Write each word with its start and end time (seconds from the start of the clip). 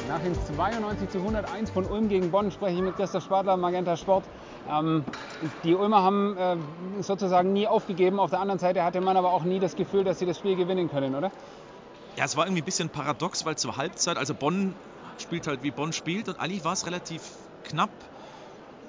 Nach 0.08 0.20
dem 0.20 0.32
92 0.32 1.10
zu 1.10 1.18
101 1.18 1.70
von 1.70 1.84
Ulm 1.84 2.08
gegen 2.08 2.30
Bonn 2.30 2.50
spreche 2.50 2.76
ich 2.76 2.82
mit 2.82 2.96
Christoph 2.96 3.24
Spadler, 3.24 3.58
Magenta 3.58 3.98
Sport. 3.98 4.24
Ähm, 4.70 5.04
die 5.64 5.74
Ulmer 5.74 6.02
haben 6.02 6.34
äh, 6.38 6.56
sozusagen 7.02 7.52
nie 7.52 7.66
aufgegeben. 7.66 8.18
Auf 8.18 8.30
der 8.30 8.40
anderen 8.40 8.58
Seite 8.58 8.84
hatte 8.84 9.02
man 9.02 9.18
aber 9.18 9.34
auch 9.34 9.44
nie 9.44 9.60
das 9.60 9.76
Gefühl, 9.76 10.02
dass 10.02 10.18
sie 10.18 10.24
das 10.24 10.38
Spiel 10.38 10.56
gewinnen 10.56 10.90
können, 10.90 11.14
oder? 11.14 11.30
Ja, 12.16 12.24
es 12.24 12.38
war 12.38 12.46
irgendwie 12.46 12.62
ein 12.62 12.64
bisschen 12.64 12.88
paradox, 12.88 13.44
weil 13.44 13.56
zur 13.56 13.76
Halbzeit, 13.76 14.16
also 14.16 14.32
Bonn 14.34 14.74
spielt 15.22 15.46
halt 15.46 15.62
wie 15.62 15.70
Bonn 15.70 15.92
spielt 15.92 16.28
und 16.28 16.38
eigentlich 16.38 16.64
war 16.64 16.72
es 16.72 16.86
relativ 16.86 17.22
knapp, 17.64 17.90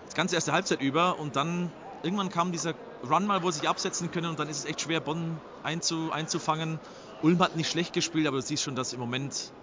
das 0.06 0.16
ganze 0.16 0.36
erste 0.36 0.52
Halbzeit 0.52 0.82
über 0.82 1.20
und 1.20 1.36
dann 1.36 1.72
irgendwann 2.02 2.30
kam 2.30 2.52
dieser 2.52 2.76
Run 3.04 3.26
mal, 3.26 3.44
wo 3.44 3.52
sie 3.52 3.60
sich 3.60 3.70
absetzen 3.70 4.12
können 4.12 4.28
und 4.28 4.40
dann 4.40 4.50
ist 4.50 4.60
es 4.60 4.66
echt 4.66 4.82
schwer, 4.82 5.02
Bonn 5.02 5.42
einzu, 5.62 6.12
einzufangen. 6.12 6.80
Ulm 7.22 7.40
hat 7.42 7.56
nicht 7.56 7.70
schlecht 7.70 7.94
gespielt, 7.94 8.28
aber 8.28 8.38
du 8.38 8.44
siehst 8.44 8.64
schon, 8.64 8.76
dass 8.76 8.94
im 8.94 9.00
Moment 9.00 9.54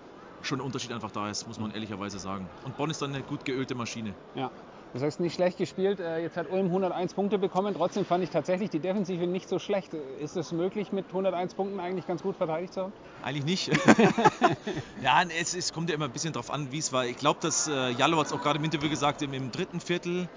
schon 0.42 0.59
ein 0.59 0.64
Unterschied 0.64 0.92
einfach 0.92 1.11
da 1.11 1.30
ist, 1.30 1.47
muss 1.47 1.59
man 1.59 1.70
ehrlicherweise 1.70 2.19
sagen. 2.19 2.51
Und 2.62 2.77
Bonn 2.77 2.91
ist 2.91 3.02
dann 3.02 3.14
eine 3.14 3.23
gut 3.23 3.45
geölte 3.45 3.75
Maschine. 3.75 4.14
Ja. 4.34 4.50
Das 4.93 5.03
heißt, 5.03 5.21
nicht 5.21 5.35
schlecht 5.35 5.57
gespielt. 5.57 6.01
Äh, 6.01 6.21
jetzt 6.23 6.37
hat 6.37 6.51
Ulm 6.51 6.67
101 6.67 7.15
Punkte 7.15 7.39
bekommen. 7.39 7.75
Trotzdem 7.77 8.05
fand 8.05 8.25
ich 8.25 8.31
tatsächlich 8.31 8.71
die 8.71 8.81
Defensive 8.81 9.27
nicht 9.27 9.48
so 9.48 9.61
schlecht. 9.61 9.95
Ist 9.95 10.37
es 10.37 10.51
möglich, 10.51 10.91
mit 10.91 11.07
101 11.07 11.55
Punkten 11.55 11.79
eigentlich 11.79 12.07
ganz 12.07 12.23
gut 12.23 12.37
verteidigt 12.37 12.75
zu 12.75 12.83
haben? 12.83 12.93
Eigentlich 13.23 13.45
nicht. 13.45 13.69
ja, 15.03 15.23
es, 15.41 15.55
es, 15.55 15.73
kommt 15.73 15.91
ja 15.91 15.95
immer 15.95 16.07
ein 16.07 16.11
bisschen 16.11 16.33
drauf 16.33 16.51
an, 16.51 16.73
wie 16.73 16.79
es 16.79 16.93
war. 16.93 17.07
Ich 17.07 17.17
glaube, 17.17 17.39
dass 17.41 17.69
äh, 17.69 17.91
Jallo 17.91 18.19
hat 18.19 18.27
es 18.27 18.33
auch 18.33 18.43
gerade 18.43 18.59
im 18.59 18.65
Interview 18.65 18.91
gesagt, 18.91 19.23
im, 19.23 19.33
im, 19.33 19.53
dritten 19.53 19.79
Viertel, 19.79 20.29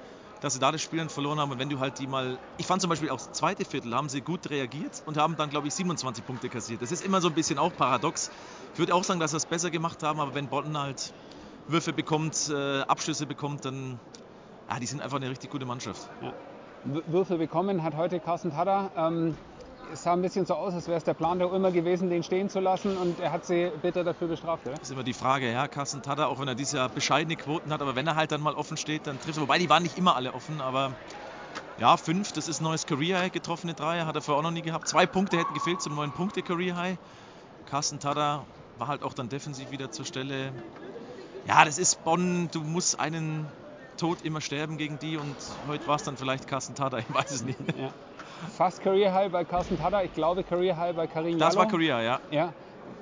dass 0.41 0.53
sie 0.53 0.59
da 0.59 0.71
das 0.71 0.83
Spiel 0.83 0.99
dann 0.99 1.09
verloren 1.09 1.39
haben. 1.39 1.51
Und 1.51 1.57
wenn 1.57 1.69
du 1.69 1.79
halt 1.79 1.97
die 1.97 2.05
mal. 2.05 2.37
Ich 2.59 2.67
fand 2.67 2.79
zum 2.79 2.91
Beispiel 2.91 3.09
auch 3.09 3.17
das 3.17 3.31
zweite 3.31 3.65
Viertel 3.65 3.95
haben 3.95 4.09
sie 4.09 4.21
gut 4.21 4.51
reagiert 4.51 5.01
und 5.07 5.17
haben 5.17 5.35
dann, 5.35 5.49
glaube 5.49 5.67
ich, 5.67 5.73
27 5.73 6.23
Punkte 6.27 6.49
kassiert. 6.49 6.83
Das 6.83 6.91
ist 6.91 7.03
immer 7.03 7.21
so 7.21 7.29
ein 7.29 7.33
bisschen 7.33 7.57
auch 7.57 7.75
paradox. 7.75 8.29
Ich 8.73 8.79
würde 8.79 8.93
auch 8.93 9.03
sagen, 9.03 9.19
dass 9.19 9.31
sie 9.31 9.37
es 9.37 9.47
besser 9.47 9.71
gemacht 9.71 10.03
haben, 10.03 10.19
aber 10.19 10.35
wenn 10.35 10.45
Botten 10.45 10.77
halt 10.77 11.11
Würfe 11.67 11.93
bekommt, 11.93 12.51
äh, 12.53 12.81
Abschlüsse 12.81 13.25
bekommt, 13.25 13.65
dann 13.65 13.99
ah, 14.67 14.79
die 14.79 14.85
sind 14.85 15.01
einfach 15.01 15.17
eine 15.17 15.29
richtig 15.29 15.49
gute 15.49 15.65
Mannschaft. 15.65 16.09
Ja. 16.21 16.33
Würfe 17.07 17.37
bekommen 17.37 17.83
hat 17.83 17.95
heute 17.95 18.19
Carsten 18.19 18.51
Tada. 18.51 18.91
Ähm, 18.97 19.37
es 19.91 20.03
sah 20.03 20.13
ein 20.13 20.21
bisschen 20.21 20.45
so 20.45 20.55
aus, 20.55 20.73
als 20.73 20.87
wäre 20.87 20.97
es 20.97 21.03
der 21.03 21.13
Plan 21.13 21.39
der 21.39 21.51
Ulmer 21.51 21.71
gewesen, 21.71 22.09
den 22.09 22.23
stehen 22.23 22.49
zu 22.49 22.59
lassen 22.59 22.97
und 22.97 23.19
er 23.19 23.31
hat 23.31 23.45
sie 23.45 23.71
bitter 23.81 24.03
dafür 24.03 24.27
bestraft. 24.27 24.65
Oder? 24.65 24.75
Das 24.75 24.83
ist 24.83 24.91
immer 24.91 25.03
die 25.03 25.13
Frage, 25.13 25.51
ja, 25.51 25.67
Carsten 25.67 26.01
Tada, 26.01 26.27
auch 26.27 26.39
wenn 26.39 26.47
er 26.47 26.55
dieses 26.55 26.73
Jahr 26.73 26.89
bescheidene 26.89 27.35
Quoten 27.35 27.71
hat, 27.71 27.81
aber 27.81 27.95
wenn 27.95 28.07
er 28.07 28.15
halt 28.15 28.31
dann 28.31 28.41
mal 28.41 28.55
offen 28.55 28.77
steht, 28.77 29.07
dann 29.07 29.19
trifft 29.19 29.37
er. 29.37 29.43
Wobei 29.43 29.59
die 29.59 29.69
waren 29.69 29.83
nicht 29.83 29.97
immer 29.97 30.15
alle 30.15 30.33
offen, 30.33 30.61
aber 30.61 30.93
ja, 31.79 31.97
fünf, 31.97 32.31
das 32.31 32.47
ist 32.47 32.61
ein 32.61 32.63
neues 32.63 32.85
Career 32.85 33.19
High, 33.19 33.31
getroffene 33.31 33.73
Dreier, 33.73 34.05
hat 34.05 34.15
er 34.15 34.21
vorher 34.21 34.39
auch 34.39 34.43
noch 34.43 34.51
nie 34.51 34.61
gehabt. 34.61 34.87
Zwei 34.87 35.05
Punkte 35.05 35.37
hätten 35.37 35.53
gefehlt 35.53 35.81
zum 35.81 35.95
neuen 35.95 36.11
Punkte 36.11 36.41
Career 36.41 36.75
High. 36.75 36.97
Carsten 37.69 37.99
Tada 37.99 38.43
war 38.77 38.87
halt 38.87 39.03
auch 39.03 39.13
dann 39.13 39.29
defensiv 39.29 39.71
wieder 39.71 39.91
zur 39.91 40.05
Stelle. 40.05 40.51
Ja, 41.47 41.65
das 41.65 41.77
ist 41.77 42.03
Bonn, 42.03 42.49
du 42.51 42.61
musst 42.61 42.99
einen 42.99 43.47
Tod 43.97 44.21
immer 44.23 44.41
sterben 44.41 44.77
gegen 44.77 44.99
die 44.99 45.17
und 45.17 45.35
heute 45.67 45.87
war 45.87 45.95
es 45.95 46.03
dann 46.03 46.17
vielleicht 46.17 46.47
Carsten 46.47 46.75
Tada, 46.75 46.97
ich 46.99 47.13
weiß 47.13 47.31
es 47.31 47.43
nicht. 47.43 47.59
Ja. 47.77 47.89
Fast 48.57 48.81
Career 48.81 49.13
High 49.13 49.31
bei 49.31 49.45
Carsten 49.45 49.77
Tada, 49.77 50.03
ich 50.03 50.13
glaube 50.13 50.43
Career 50.43 50.75
High 50.75 50.95
bei 50.95 51.07
Karim 51.07 51.39
Das 51.39 51.55
war 51.55 51.67
Career, 51.67 52.01
ja. 52.01 52.19
ja. 52.29 52.53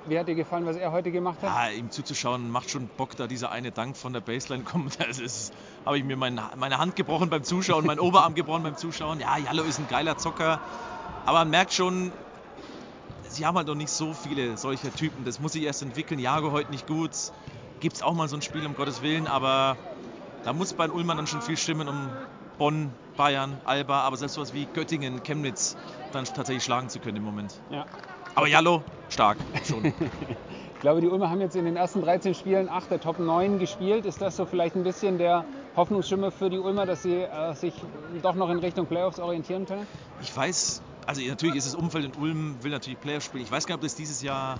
Wie 0.06 0.18
hat 0.18 0.26
dir 0.26 0.34
gefallen, 0.34 0.66
was 0.66 0.76
er 0.76 0.90
heute 0.92 1.12
gemacht 1.12 1.38
hat? 1.42 1.50
Ja, 1.50 1.76
ihm 1.76 1.90
zuzuschauen 1.90 2.50
macht 2.50 2.70
schon 2.70 2.88
Bock, 2.96 3.16
da 3.16 3.26
dieser 3.26 3.50
eine 3.50 3.70
Dank 3.70 3.96
von 3.96 4.12
der 4.12 4.20
Baseline 4.20 4.64
kommt. 4.64 4.98
Das 5.06 5.18
ist, 5.18 5.52
habe 5.84 5.98
ich 5.98 6.04
mir 6.04 6.16
mein, 6.16 6.40
meine 6.56 6.78
Hand 6.78 6.96
gebrochen 6.96 7.30
beim 7.30 7.44
Zuschauen, 7.44 7.86
meinen 7.86 8.00
Oberarm 8.00 8.34
gebrochen 8.34 8.62
beim 8.62 8.76
Zuschauen. 8.76 9.20
Ja, 9.20 9.36
Jallo 9.36 9.62
ist 9.62 9.78
ein 9.78 9.88
geiler 9.88 10.16
Zocker, 10.16 10.60
aber 11.24 11.38
man 11.38 11.50
merkt 11.50 11.72
schon, 11.72 12.12
sie 13.28 13.46
haben 13.46 13.56
halt 13.56 13.66
noch 13.66 13.74
nicht 13.74 13.90
so 13.90 14.12
viele 14.12 14.56
solcher 14.56 14.94
Typen. 14.94 15.24
Das 15.24 15.40
muss 15.40 15.52
sich 15.52 15.62
erst 15.62 15.82
entwickeln. 15.82 16.20
Jago 16.20 16.52
heute 16.52 16.70
nicht 16.70 16.86
gut. 16.86 17.10
Gibt 17.80 17.96
es 17.96 18.02
auch 18.02 18.14
mal 18.14 18.28
so 18.28 18.36
ein 18.36 18.42
Spiel, 18.42 18.64
um 18.66 18.74
Gottes 18.74 19.02
Willen, 19.02 19.26
aber 19.26 19.76
da 20.44 20.52
muss 20.52 20.72
bei 20.72 20.88
Ulmern 20.90 21.16
dann 21.16 21.26
schon 21.26 21.42
viel 21.42 21.56
stimmen, 21.56 21.88
um 21.88 22.10
Bonn, 22.58 22.92
Bayern, 23.16 23.60
Alba, 23.64 24.00
aber 24.02 24.16
selbst 24.16 24.34
sowas 24.34 24.54
wie 24.54 24.66
Göttingen, 24.66 25.22
Chemnitz 25.22 25.76
dann 26.12 26.24
tatsächlich 26.24 26.64
schlagen 26.64 26.88
zu 26.88 27.00
können 27.00 27.16
im 27.16 27.22
Moment. 27.22 27.60
Ja. 27.70 27.86
Aber 28.34 28.46
Jallo, 28.46 28.82
stark 29.08 29.38
schon. 29.64 29.84
ich 30.74 30.80
glaube, 30.80 31.00
die 31.00 31.08
Ulmer 31.08 31.30
haben 31.30 31.40
jetzt 31.40 31.56
in 31.56 31.64
den 31.64 31.76
ersten 31.76 32.02
13 32.02 32.34
Spielen 32.34 32.68
8 32.68 32.90
der 32.90 33.00
Top 33.00 33.18
9 33.18 33.58
gespielt. 33.58 34.06
Ist 34.06 34.20
das 34.20 34.36
so 34.36 34.46
vielleicht 34.46 34.74
ein 34.74 34.84
bisschen 34.84 35.18
der 35.18 35.44
Hoffnungsschimmer 35.76 36.30
für 36.30 36.50
die 36.50 36.58
Ulmer, 36.58 36.86
dass 36.86 37.02
sie 37.02 37.14
äh, 37.14 37.54
sich 37.54 37.74
doch 38.22 38.34
noch 38.34 38.50
in 38.50 38.58
Richtung 38.58 38.86
Playoffs 38.86 39.18
orientieren 39.18 39.66
können? 39.66 39.86
Ich 40.20 40.34
weiß, 40.34 40.82
also 41.06 41.20
natürlich 41.22 41.56
ist 41.56 41.66
das 41.66 41.74
Umfeld 41.74 42.04
in 42.04 42.22
Ulm, 42.22 42.62
will 42.62 42.70
natürlich 42.70 43.00
Playoffs 43.00 43.26
spielen. 43.26 43.44
Ich 43.44 43.50
weiß 43.50 43.66
gar 43.66 43.74
nicht, 43.74 43.80
ob 43.80 43.82
das 43.82 43.94
dieses 43.94 44.22
Jahr 44.22 44.58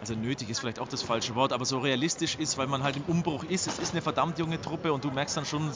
also 0.00 0.14
nötig 0.14 0.50
ist 0.50 0.60
vielleicht 0.60 0.78
auch 0.78 0.88
das 0.88 1.02
falsche 1.02 1.34
Wort, 1.34 1.52
aber 1.52 1.64
so 1.64 1.78
realistisch 1.78 2.36
ist, 2.36 2.58
weil 2.58 2.66
man 2.66 2.82
halt 2.82 2.96
im 2.96 3.04
Umbruch 3.04 3.44
ist. 3.44 3.66
Es 3.66 3.78
ist 3.78 3.92
eine 3.92 4.02
verdammt 4.02 4.38
junge 4.38 4.60
Truppe 4.60 4.92
und 4.92 5.04
du 5.04 5.10
merkst 5.10 5.36
dann 5.36 5.46
schon, 5.46 5.70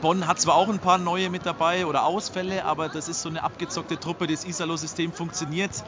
Bonn 0.00 0.26
hat 0.26 0.40
zwar 0.40 0.56
auch 0.56 0.68
ein 0.68 0.80
paar 0.80 0.98
neue 0.98 1.30
mit 1.30 1.46
dabei 1.46 1.86
oder 1.86 2.04
Ausfälle, 2.04 2.64
aber 2.64 2.88
das 2.88 3.08
ist 3.08 3.22
so 3.22 3.30
eine 3.30 3.42
abgezockte 3.42 3.98
Truppe. 3.98 4.26
Das 4.26 4.44
Isalo-System 4.44 5.12
funktioniert. 5.12 5.82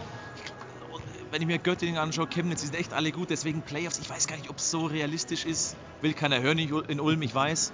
Wenn 1.31 1.43
ich 1.43 1.49
mir 1.49 1.59
Göttingen 1.59 1.99
anschaue, 1.99 2.27
Chemnitz, 2.27 2.61
die 2.61 2.69
sind 2.69 2.77
echt 2.77 2.95
alle 2.95 3.13
gut. 3.13 3.29
Deswegen 3.29 3.61
Playoffs, 3.61 3.99
ich 3.99 4.09
weiß 4.09 4.27
gar 4.27 4.37
nicht, 4.37 4.49
ob 4.49 4.57
es 4.57 4.71
so 4.71 4.87
realistisch 4.87 5.45
ist. 5.45 5.77
Will 6.01 6.15
keiner 6.15 6.41
hören 6.41 6.59
in 6.59 7.01
Ulm, 7.01 7.21
ich 7.21 7.35
weiß. 7.35 7.73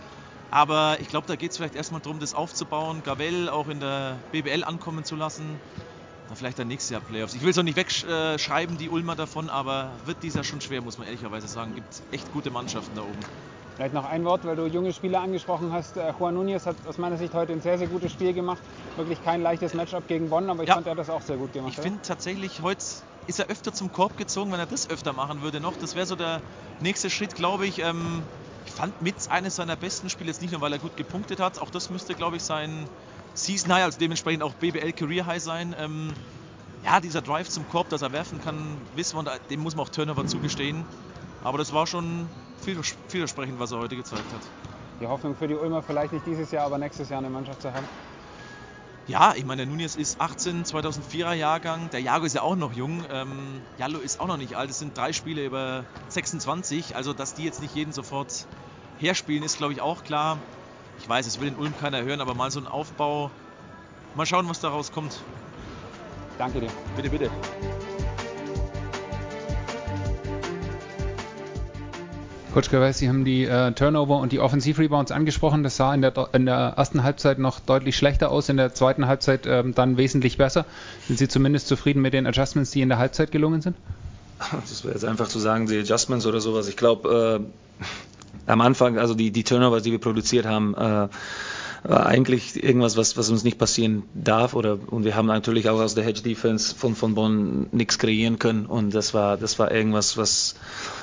Aber 0.50 0.98
ich 1.00 1.08
glaube, 1.08 1.28
da 1.28 1.36
geht 1.36 1.52
es 1.52 1.58
vielleicht 1.58 1.76
erstmal 1.76 2.00
darum, 2.00 2.18
das 2.18 2.34
aufzubauen, 2.34 3.02
Gavel 3.04 3.48
auch 3.48 3.68
in 3.68 3.78
der 3.78 4.18
BBL 4.32 4.64
ankommen 4.64 5.04
zu 5.04 5.14
lassen. 5.14 5.60
Dann 6.28 6.36
vielleicht 6.36 6.58
dann 6.58 6.68
nächstes 6.68 6.90
Jahr 6.90 7.00
Playoffs. 7.00 7.34
Ich 7.34 7.42
will 7.42 7.50
es 7.50 7.58
auch 7.58 7.62
nicht 7.62 7.76
wegschreiben, 7.76 8.78
die 8.78 8.88
Ulmer 8.88 9.16
davon, 9.16 9.50
aber 9.50 9.90
wird 10.04 10.22
dieser 10.22 10.44
schon 10.44 10.60
schwer, 10.60 10.80
muss 10.80 10.98
man 10.98 11.06
ehrlicherweise 11.06 11.48
sagen. 11.48 11.74
Gibt 11.74 12.02
echt 12.10 12.32
gute 12.32 12.50
Mannschaften 12.50 12.94
da 12.94 13.02
oben. 13.02 13.18
Vielleicht 13.76 13.94
noch 13.94 14.04
ein 14.04 14.24
Wort, 14.24 14.44
weil 14.44 14.54
du 14.54 14.66
junge 14.66 14.92
Spieler 14.92 15.20
angesprochen 15.20 15.72
hast. 15.72 15.96
Äh, 15.96 16.12
Juan 16.18 16.36
Núñez 16.36 16.66
hat 16.66 16.76
aus 16.86 16.98
meiner 16.98 17.16
Sicht 17.16 17.32
heute 17.32 17.52
ein 17.52 17.62
sehr, 17.62 17.78
sehr 17.78 17.86
gutes 17.86 18.12
Spiel 18.12 18.34
gemacht. 18.34 18.60
Wirklich 18.96 19.22
kein 19.24 19.42
leichtes 19.42 19.72
Matchup 19.72 20.06
gegen 20.08 20.28
Bonn, 20.28 20.50
aber 20.50 20.62
ich 20.62 20.68
ja. 20.68 20.74
fand, 20.74 20.86
er 20.86 20.94
das 20.94 21.08
auch 21.08 21.22
sehr 21.22 21.36
gut 21.36 21.52
gemacht. 21.52 21.72
Ich 21.74 21.80
finde 21.82 22.00
tatsächlich, 22.02 22.60
heute 22.62 22.84
ist 23.26 23.38
er 23.38 23.46
öfter 23.46 23.72
zum 23.72 23.90
Korb 23.90 24.18
gezogen, 24.18 24.52
wenn 24.52 24.60
er 24.60 24.66
das 24.66 24.90
öfter 24.90 25.12
machen 25.12 25.42
würde 25.42 25.60
noch. 25.60 25.74
Das 25.76 25.94
wäre 25.94 26.06
so 26.06 26.16
der 26.16 26.42
nächste 26.80 27.08
Schritt, 27.08 27.34
glaube 27.34 27.66
ich. 27.66 27.78
Ähm, 27.78 28.22
ich 28.66 28.72
fand 28.72 29.00
mit 29.00 29.14
eines 29.30 29.56
seiner 29.56 29.76
besten 29.76 30.10
Spiele, 30.10 30.28
jetzt 30.28 30.42
nicht 30.42 30.52
nur, 30.52 30.60
weil 30.60 30.72
er 30.72 30.78
gut 30.78 30.96
gepunktet 30.96 31.40
hat, 31.40 31.58
auch 31.58 31.70
das 31.70 31.88
müsste, 31.90 32.14
glaube 32.14 32.36
ich, 32.36 32.42
sein 32.42 32.86
Season 33.34 33.72
High, 33.72 33.84
also 33.84 33.98
dementsprechend 33.98 34.42
auch 34.42 34.54
BBL 34.54 34.92
Career 34.92 35.26
High 35.26 35.42
sein. 35.42 35.74
Ähm, 35.78 36.14
ja, 36.84 37.00
dieser 37.00 37.22
Drive 37.22 37.48
zum 37.48 37.68
Korb, 37.68 37.88
dass 37.88 38.02
er 38.02 38.12
werfen 38.12 38.40
kann, 38.40 38.78
wissen 38.94 39.16
wir, 39.16 39.38
dem 39.50 39.60
muss 39.60 39.76
man 39.76 39.86
auch 39.86 39.90
Turnover 39.90 40.26
zugestehen. 40.26 40.84
Aber 41.42 41.58
das 41.58 41.72
war 41.72 41.86
schon 41.86 42.28
vielversprechend, 42.62 43.58
was 43.58 43.72
er 43.72 43.78
heute 43.78 43.96
gezeigt 43.96 44.32
hat. 44.32 44.42
Die 45.00 45.06
Hoffnung 45.06 45.34
für 45.34 45.48
die 45.48 45.54
Ulmer 45.54 45.82
vielleicht 45.82 46.12
nicht 46.12 46.26
dieses 46.26 46.50
Jahr, 46.52 46.66
aber 46.66 46.78
nächstes 46.78 47.08
Jahr 47.08 47.18
eine 47.18 47.30
Mannschaft 47.30 47.62
zu 47.62 47.72
haben? 47.72 47.86
Ja, 49.08 49.34
ich 49.34 49.44
meine, 49.44 49.62
der 49.62 49.66
Nunes 49.66 49.96
ist 49.96 50.20
18, 50.20 50.64
2004er 50.64 51.32
Jahrgang. 51.32 51.90
Der 51.90 52.00
Jago 52.00 52.24
ist 52.24 52.34
ja 52.34 52.42
auch 52.42 52.54
noch 52.54 52.72
jung. 52.72 53.04
Ähm, 53.10 53.60
Jallo 53.76 53.98
ist 53.98 54.20
auch 54.20 54.28
noch 54.28 54.36
nicht 54.36 54.56
alt. 54.56 54.70
Es 54.70 54.78
sind 54.78 54.96
drei 54.96 55.12
Spiele 55.12 55.44
über 55.44 55.84
26. 56.08 56.94
Also, 56.94 57.12
dass 57.12 57.34
die 57.34 57.42
jetzt 57.42 57.60
nicht 57.60 57.74
jeden 57.74 57.92
sofort 57.92 58.46
herspielen, 58.98 59.42
ist, 59.42 59.56
glaube 59.56 59.72
ich, 59.72 59.80
auch 59.80 60.04
klar. 60.04 60.38
Ich 60.98 61.08
weiß, 61.08 61.26
es 61.26 61.40
will 61.40 61.48
in 61.48 61.56
Ulm 61.56 61.74
keiner 61.78 62.02
hören, 62.02 62.20
aber 62.20 62.34
mal 62.34 62.50
so 62.50 62.60
ein 62.60 62.66
Aufbau. 62.66 63.30
Mal 64.14 64.26
schauen, 64.26 64.48
was 64.48 64.60
daraus 64.60 64.92
kommt. 64.92 65.20
Danke 66.38 66.60
dir. 66.60 66.70
Bitte, 66.96 67.10
bitte. 67.10 67.30
Coach 72.52 72.68
Gervais, 72.68 72.98
Sie 72.98 73.08
haben 73.08 73.24
die 73.24 73.44
äh, 73.44 73.72
Turnover 73.72 74.18
und 74.18 74.30
die 74.30 74.38
Offensivrebounds 74.38 75.10
angesprochen. 75.10 75.62
Das 75.62 75.78
sah 75.78 75.94
in 75.94 76.02
der, 76.02 76.28
in 76.34 76.44
der, 76.44 76.74
ersten 76.76 77.02
Halbzeit 77.02 77.38
noch 77.38 77.60
deutlich 77.60 77.96
schlechter 77.96 78.30
aus, 78.30 78.50
in 78.50 78.58
der 78.58 78.74
zweiten 78.74 79.06
Halbzeit 79.06 79.46
ähm, 79.46 79.74
dann 79.74 79.96
wesentlich 79.96 80.36
besser. 80.36 80.66
Sind 81.06 81.18
Sie 81.18 81.28
zumindest 81.28 81.66
zufrieden 81.66 82.02
mit 82.02 82.12
den 82.12 82.26
Adjustments, 82.26 82.70
die 82.70 82.82
in 82.82 82.90
der 82.90 82.98
Halbzeit 82.98 83.32
gelungen 83.32 83.62
sind? 83.62 83.76
Das 84.38 84.84
wäre 84.84 84.92
jetzt 84.92 85.04
einfach 85.04 85.28
zu 85.28 85.38
sagen, 85.38 85.66
die 85.66 85.78
Adjustments 85.78 86.26
oder 86.26 86.40
sowas. 86.40 86.68
Ich 86.68 86.76
glaube, 86.76 87.40
äh, 87.40 87.84
am 88.46 88.60
Anfang, 88.60 88.98
also 88.98 89.14
die, 89.14 89.30
die 89.30 89.44
Turnover, 89.44 89.80
die 89.80 89.92
wir 89.92 90.00
produziert 90.00 90.46
haben, 90.46 90.74
äh, 90.74 91.08
war 91.84 92.06
eigentlich 92.06 92.62
irgendwas, 92.62 92.96
was, 92.96 93.16
was 93.16 93.28
uns 93.28 93.42
nicht 93.42 93.58
passieren 93.58 94.04
darf. 94.14 94.54
Oder, 94.54 94.78
und 94.86 95.04
wir 95.04 95.16
haben 95.16 95.26
natürlich 95.26 95.68
auch 95.68 95.80
aus 95.80 95.94
der 95.94 96.04
Hedge 96.04 96.22
Defense 96.22 96.74
von, 96.74 96.94
von 96.94 97.14
Bonn 97.14 97.66
nichts 97.72 97.98
kreieren 97.98 98.38
können. 98.38 98.66
Und 98.66 98.94
das 98.94 99.14
war, 99.14 99.36
das 99.36 99.58
war 99.58 99.72
irgendwas, 99.72 100.16
was, 100.16 100.54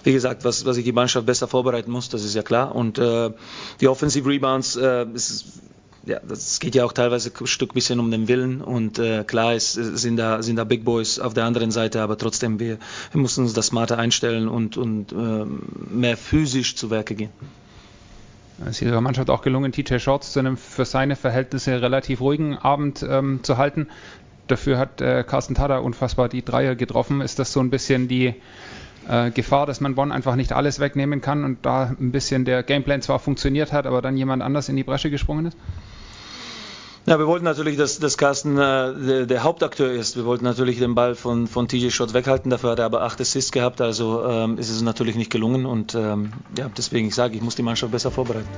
wie 0.03 0.13
gesagt, 0.13 0.45
was, 0.45 0.65
was 0.65 0.77
ich 0.77 0.85
die 0.85 0.93
Mannschaft 0.93 1.25
besser 1.25 1.47
vorbereiten 1.47 1.91
muss, 1.91 2.09
das 2.09 2.23
ist 2.23 2.35
ja 2.35 2.43
klar. 2.43 2.75
Und 2.75 2.97
äh, 2.97 3.31
die 3.81 3.87
Offensive 3.87 4.29
Rebounds, 4.29 4.77
äh, 4.77 5.05
ist, 5.13 5.59
ja, 6.09 6.19
das 6.27 6.59
geht 6.59 6.75
ja 6.75 6.85
auch 6.85 6.93
teilweise 6.93 7.31
ein 7.39 7.47
Stück 7.47 7.73
bisschen 7.73 7.99
um 7.99 8.09
den 8.09 8.27
Willen 8.27 8.61
und 8.61 8.97
äh, 8.99 9.23
klar 9.23 9.53
ist, 9.53 9.73
sind 9.73 10.17
da 10.17 10.41
sind 10.41 10.55
da 10.55 10.63
Big 10.63 10.83
Boys 10.83 11.19
auf 11.19 11.33
der 11.33 11.45
anderen 11.45 11.71
Seite, 11.71 12.01
aber 12.01 12.17
trotzdem 12.17 12.59
wir, 12.59 12.79
wir 13.11 13.21
mussten 13.21 13.41
uns 13.41 13.53
das 13.53 13.67
smarter 13.67 13.97
einstellen 13.97 14.47
und 14.47 14.75
und 14.75 15.11
äh, 15.11 15.45
mehr 15.93 16.17
physisch 16.17 16.75
zu 16.75 16.89
Werke 16.89 17.15
gehen. 17.15 17.29
Es 18.61 18.81
ist 18.81 18.81
ihrer 18.81 19.01
Mannschaft 19.01 19.29
auch 19.29 19.41
gelungen, 19.41 19.71
TJ 19.71 19.99
Shorts 19.99 20.33
zu 20.33 20.39
einem 20.39 20.57
für 20.57 20.83
seine 20.83 21.15
Verhältnisse 21.15 21.81
relativ 21.81 22.19
ruhigen 22.19 22.57
Abend 22.57 23.05
ähm, 23.07 23.39
zu 23.43 23.57
halten. 23.57 23.87
Dafür 24.47 24.77
hat 24.77 24.99
äh, 24.99 25.23
Carsten 25.23 25.55
Tada 25.55 25.77
unfassbar 25.77 26.27
die 26.27 26.43
Dreier 26.43 26.75
getroffen. 26.75 27.21
Ist 27.21 27.39
das 27.39 27.53
so 27.53 27.59
ein 27.61 27.69
bisschen 27.69 28.07
die 28.07 28.33
äh, 29.07 29.31
Gefahr, 29.31 29.65
dass 29.65 29.79
man 29.79 29.95
Bonn 29.95 30.11
einfach 30.11 30.35
nicht 30.35 30.51
alles 30.51 30.79
wegnehmen 30.79 31.21
kann 31.21 31.45
und 31.45 31.65
da 31.65 31.95
ein 31.99 32.11
bisschen 32.11 32.43
der 32.43 32.63
Gameplan 32.63 33.01
zwar 33.01 33.19
funktioniert 33.19 33.71
hat, 33.71 33.85
aber 33.85 34.01
dann 34.01 34.17
jemand 34.17 34.43
anders 34.43 34.67
in 34.67 34.75
die 34.75 34.83
Bresche 34.83 35.09
gesprungen 35.09 35.45
ist? 35.45 35.57
Ja, 37.05 37.17
wir 37.17 37.27
wollten 37.27 37.45
natürlich, 37.45 37.77
dass, 37.77 37.99
dass 37.99 38.17
Carsten 38.17 38.57
äh, 38.57 38.93
der, 38.93 39.25
der, 39.25 39.43
Hauptakteur 39.43 39.91
ist. 39.91 40.15
Wir 40.15 40.25
wollten 40.25 40.43
natürlich 40.43 40.79
den 40.79 40.95
Ball 40.95 41.15
von, 41.15 41.47
von 41.47 41.67
TJ 41.67 41.89
Schott 41.89 42.13
weghalten. 42.13 42.51
Dafür 42.51 42.71
hat 42.71 42.79
er 42.79 42.85
aber 42.85 43.01
acht 43.01 43.19
Assists 43.19 43.51
gehabt. 43.51 43.81
Also 43.81 44.23
ähm, 44.25 44.57
ist 44.57 44.69
es 44.69 44.81
natürlich 44.81 45.15
nicht 45.15 45.31
gelungen. 45.31 45.65
Und 45.65 45.95
ähm, 45.95 46.33
ja, 46.57 46.69
deswegen 46.77 47.07
ich 47.07 47.15
sage 47.15 47.35
ich, 47.35 47.41
muss 47.41 47.55
die 47.55 47.63
Mannschaft 47.63 47.91
besser 47.91 48.11
vorbereiten. 48.11 48.49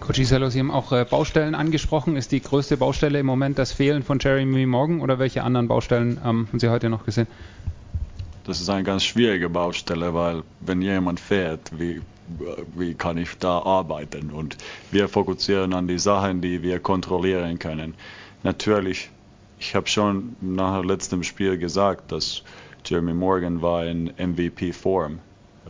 Coach 0.00 0.18
Isello, 0.20 0.48
Sie 0.48 0.58
haben 0.58 0.70
auch 0.70 0.90
äh, 0.92 1.04
Baustellen 1.04 1.54
angesprochen. 1.54 2.16
Ist 2.16 2.32
die 2.32 2.40
größte 2.40 2.76
Baustelle 2.76 3.20
im 3.20 3.26
Moment 3.26 3.58
das 3.58 3.72
Fehlen 3.72 4.02
von 4.02 4.18
Jeremy 4.18 4.66
Morgan 4.66 5.00
oder 5.00 5.18
welche 5.18 5.44
anderen 5.44 5.68
Baustellen 5.68 6.18
ähm, 6.24 6.48
haben 6.48 6.58
Sie 6.58 6.68
heute 6.68 6.88
noch 6.88 7.04
gesehen? 7.04 7.26
Das 8.44 8.60
ist 8.62 8.70
eine 8.70 8.84
ganz 8.84 9.04
schwierige 9.04 9.50
Baustelle, 9.50 10.14
weil 10.14 10.42
wenn 10.60 10.80
jemand 10.80 11.20
fährt, 11.20 11.78
wie, 11.78 12.00
wie 12.74 12.94
kann 12.94 13.18
ich 13.18 13.36
da 13.38 13.60
arbeiten? 13.60 14.30
Und 14.30 14.56
wir 14.90 15.08
fokussieren 15.08 15.72
an 15.74 15.88
die 15.88 15.98
Sachen, 15.98 16.40
die 16.40 16.62
wir 16.62 16.80
kontrollieren 16.80 17.58
können. 17.58 17.94
Natürlich, 18.42 19.10
ich 19.58 19.74
habe 19.74 19.88
schon 19.88 20.36
nach 20.40 20.84
letztem 20.84 21.22
Spiel 21.22 21.58
gesagt, 21.58 22.12
dass 22.12 22.42
Jeremy 22.84 23.14
Morgan 23.14 23.62
war 23.62 23.84
in 23.84 24.12
MVP-Form 24.16 25.20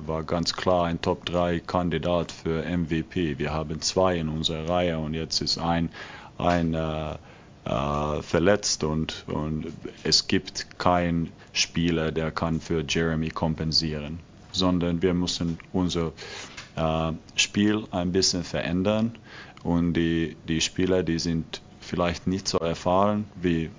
war 0.07 0.23
ganz 0.23 0.55
klar 0.55 0.87
ein 0.87 1.01
Top-3-Kandidat 1.01 2.33
für 2.33 2.63
MVP. 2.63 3.39
Wir 3.39 3.53
haben 3.53 3.81
zwei 3.81 4.17
in 4.17 4.29
unserer 4.29 4.69
Reihe 4.69 4.99
und 4.99 5.15
jetzt 5.15 5.41
ist 5.41 5.59
ein, 5.59 5.91
ein 6.39 6.75
äh, 6.75 7.15
äh, 7.65 8.23
verletzt 8.23 8.85
und, 8.85 9.25
und 9.27 9.67
es 10.05 10.29
gibt 10.29 10.79
keinen 10.79 11.33
Spieler, 11.53 12.13
der 12.13 12.31
kann 12.31 12.61
für 12.61 12.85
Jeremy 12.87 13.31
kompensieren, 13.31 14.21
sondern 14.53 15.03
wir 15.03 15.15
müssen 15.15 15.59
unser 15.73 16.12
äh, 16.77 17.12
Spiel 17.37 17.85
ein 17.91 18.12
bisschen 18.12 18.45
verändern 18.45 19.17
und 19.62 19.95
die, 19.95 20.37
die 20.49 20.61
Spieler, 20.61 21.03
die 21.03 21.19
sind 21.19 21.61
vielleicht 21.81 22.27
nicht 22.27 22.49
so 22.49 22.59
erfahren 22.59 23.25
wie 23.41 23.71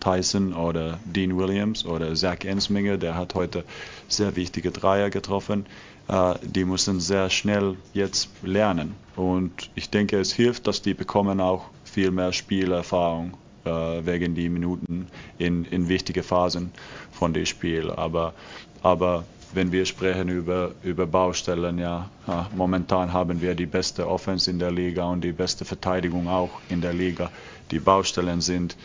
Tyson 0.00 0.54
oder 0.54 0.98
Dean 1.04 1.36
Williams 1.36 1.84
oder 1.84 2.14
Zach 2.14 2.44
Ensminger, 2.44 2.96
der 2.96 3.14
hat 3.14 3.34
heute 3.34 3.64
sehr 4.08 4.36
wichtige 4.36 4.70
Dreier 4.70 5.10
getroffen. 5.10 5.66
Äh, 6.08 6.34
die 6.42 6.64
müssen 6.64 7.00
sehr 7.00 7.30
schnell 7.30 7.76
jetzt 7.92 8.30
lernen. 8.42 8.94
Und 9.16 9.70
ich 9.74 9.90
denke, 9.90 10.18
es 10.18 10.32
hilft, 10.32 10.66
dass 10.66 10.82
die 10.82 10.94
bekommen 10.94 11.40
auch 11.40 11.66
viel 11.84 12.10
mehr 12.10 12.32
Spielerfahrung 12.32 13.34
äh, 13.64 13.70
wegen 13.70 14.34
die 14.34 14.48
Minuten 14.48 15.08
in, 15.38 15.64
in 15.64 15.88
wichtige 15.88 16.22
Phasen 16.22 16.72
von 17.12 17.34
dem 17.34 17.46
Spiel. 17.46 17.90
Aber, 17.90 18.34
aber 18.82 19.24
wenn 19.52 19.72
wir 19.72 19.86
sprechen 19.86 20.28
über, 20.28 20.72
über 20.82 21.06
Baustellen, 21.06 21.78
ja, 21.78 22.10
momentan 22.54 23.12
haben 23.12 23.40
wir 23.40 23.54
die 23.54 23.66
beste 23.66 24.08
Offense 24.08 24.50
in 24.50 24.58
der 24.58 24.70
Liga 24.70 25.04
und 25.04 25.22
die 25.22 25.32
beste 25.32 25.64
Verteidigung 25.64 26.28
auch 26.28 26.50
in 26.68 26.80
der 26.80 26.92
Liga. 26.92 27.30
Die 27.70 27.78
Baustellen 27.78 28.40
sind 28.40 28.76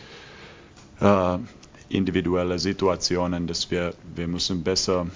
äh, 1.00 1.38
individuelle 1.88 2.58
Situationen, 2.58 3.46
dass 3.46 3.70
wir, 3.70 3.94
wir 4.14 4.28
müssen 4.28 4.62
besser, 4.62 5.06